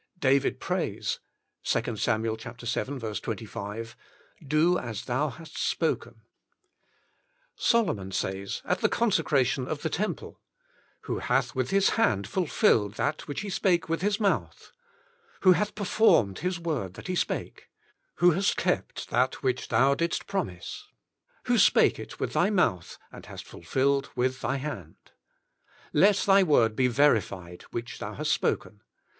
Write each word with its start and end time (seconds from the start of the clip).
David 0.17 0.59
prays 0.59 1.19
(2 1.63 1.95
Samuel 1.95 2.35
vii. 2.35 2.49
25) 3.11 3.95
"Do 4.47 4.79
as 4.79 5.05
Thou 5.05 5.29
hast 5.29 5.55
Spoken." 5.59 6.23
Solomon 7.55 8.11
says 8.11 8.63
at 8.65 8.79
the 8.79 8.89
consecration 8.89 9.67
of 9.67 9.83
the 9.83 9.91
temple— 9.91 10.41
"Who 11.01 11.19
hath 11.19 11.53
with 11.53 11.69
His 11.69 11.89
hand 12.01 12.27
Ful 12.27 12.47
filled 12.47 12.95
that 12.95 13.27
which 13.27 13.41
He 13.41 13.51
Spake 13.51 13.89
with 13.89 14.01
His 14.01 14.19
Mouth"; 14.19 14.71
"who 15.41 15.51
hath 15.51 15.75
Performed 15.75 16.39
His 16.39 16.59
word 16.59 16.95
that 16.95 17.05
He 17.05 17.13
Spake"; 17.13 17.69
"who 18.15 18.31
hast 18.31 18.57
Kjept 18.57 19.05
that 19.09 19.43
which 19.43 19.67
Thou 19.67 19.93
didst 19.93 20.25
Promise; 20.25 20.87
"who 21.43 21.59
Spake 21.59 21.99
It 21.99 22.19
with 22.19 22.33
Thy 22.33 22.49
mouth, 22.49 22.97
and 23.11 23.27
hast 23.27 23.45
fulfilled 23.45 24.09
with 24.15 24.41
Thy 24.41 24.55
hand"; 24.55 24.95
"let 25.93 26.15
Thy 26.15 26.41
word 26.41 26.75
be 26.75 26.87
verified, 26.87 27.61
which 27.69 27.99
Thou 27.99 28.15
hast 28.15 28.31
spoken." 28.31 28.81